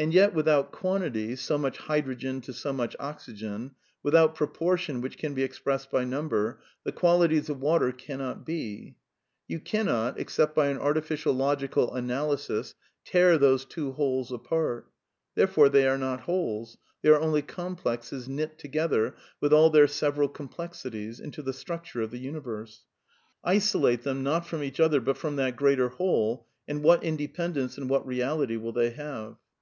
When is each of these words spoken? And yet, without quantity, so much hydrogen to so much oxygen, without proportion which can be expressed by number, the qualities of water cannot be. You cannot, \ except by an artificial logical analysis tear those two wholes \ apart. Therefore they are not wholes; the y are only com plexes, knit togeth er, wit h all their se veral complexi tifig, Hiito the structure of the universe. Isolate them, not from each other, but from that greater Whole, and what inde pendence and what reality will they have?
And 0.00 0.14
yet, 0.14 0.32
without 0.32 0.70
quantity, 0.70 1.34
so 1.34 1.58
much 1.58 1.76
hydrogen 1.76 2.40
to 2.42 2.52
so 2.52 2.72
much 2.72 2.94
oxygen, 3.00 3.72
without 4.00 4.36
proportion 4.36 5.00
which 5.00 5.18
can 5.18 5.34
be 5.34 5.42
expressed 5.42 5.90
by 5.90 6.04
number, 6.04 6.60
the 6.84 6.92
qualities 6.92 7.50
of 7.50 7.60
water 7.60 7.90
cannot 7.90 8.46
be. 8.46 8.94
You 9.48 9.58
cannot, 9.58 10.16
\ 10.20 10.20
except 10.20 10.54
by 10.54 10.68
an 10.68 10.78
artificial 10.78 11.32
logical 11.32 11.92
analysis 11.94 12.76
tear 13.04 13.38
those 13.38 13.64
two 13.64 13.90
wholes 13.90 14.30
\ 14.30 14.30
apart. 14.30 14.88
Therefore 15.34 15.68
they 15.68 15.84
are 15.88 15.98
not 15.98 16.20
wholes; 16.20 16.78
the 17.02 17.10
y 17.10 17.16
are 17.16 17.20
only 17.20 17.42
com 17.42 17.74
plexes, 17.74 18.28
knit 18.28 18.56
togeth 18.56 18.92
er, 18.92 19.16
wit 19.40 19.50
h 19.50 19.56
all 19.56 19.68
their 19.68 19.88
se 19.88 20.12
veral 20.12 20.32
complexi 20.32 20.92
tifig, 20.92 21.20
Hiito 21.20 21.44
the 21.44 21.52
structure 21.52 22.02
of 22.02 22.12
the 22.12 22.18
universe. 22.20 22.84
Isolate 23.42 24.02
them, 24.04 24.22
not 24.22 24.46
from 24.46 24.62
each 24.62 24.78
other, 24.78 25.00
but 25.00 25.16
from 25.16 25.34
that 25.36 25.56
greater 25.56 25.88
Whole, 25.88 26.46
and 26.68 26.84
what 26.84 27.02
inde 27.02 27.34
pendence 27.34 27.76
and 27.76 27.90
what 27.90 28.06
reality 28.06 28.56
will 28.56 28.70
they 28.72 28.90
have? 28.90 29.34